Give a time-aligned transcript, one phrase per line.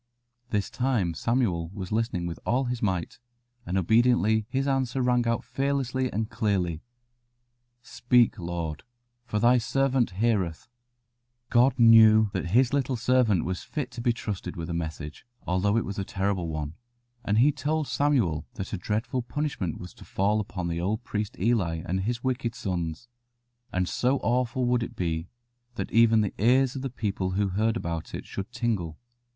[0.49, 3.19] This time Samuel was listening with all his might,
[3.67, 6.81] and obediently his answer rang out fearlessly and clearly
[7.83, 8.81] "Speak, Lord,
[9.27, 10.69] for Thy servant heareth." [Illustration:
[11.51, 14.11] "I called not, my son."] God knew that His little servant was fit to be
[14.11, 16.73] trusted with a message, although it was a terrible one;
[17.23, 21.35] and He told Samuel that a dreadful punishment was to fall upon the old priest
[21.37, 23.07] Eli and his wicked sons,
[23.71, 25.29] and so awful would it be
[25.75, 28.97] that even the ears of the people who heard about it should tingle.